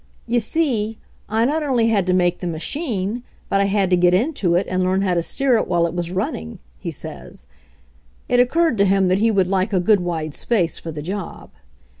"You 0.25 0.39
see, 0.39 0.97
I 1.29 1.45
not 1.45 1.61
only 1.61 1.89
had 1.89 2.07
to 2.07 2.13
make 2.13 2.39
the 2.39 2.47
machine, 2.47 3.21
but 3.49 3.61
I 3.61 3.65
had 3.65 3.91
to 3.91 3.95
get 3.95 4.15
into 4.15 4.55
it 4.55 4.65
and 4.67 4.81
learn 4.83 5.03
how 5.03 5.13
to 5.13 5.21
steer 5.21 5.57
it 5.57 5.67
while 5.67 5.85
it 5.85 5.93
was 5.93 6.09
running/' 6.09 6.57
he 6.79 6.89
says. 6.89 7.45
It 8.27 8.39
occurred 8.39 8.79
to 8.79 8.85
him 8.85 9.09
that 9.09 9.19
he 9.19 9.29
would 9.29 9.45
like 9.47 9.73
a 9.73 9.79
good 9.79 9.99
wide 9.99 10.33
space 10.33 10.79
for 10.79 10.91
the 10.91 11.03
job. 11.03 11.51